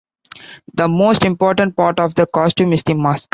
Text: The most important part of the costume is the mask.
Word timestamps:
The 0.73 0.87
most 0.87 1.25
important 1.25 1.77
part 1.77 1.99
of 1.99 2.15
the 2.15 2.25
costume 2.25 2.73
is 2.73 2.81
the 2.81 2.95
mask. 2.95 3.29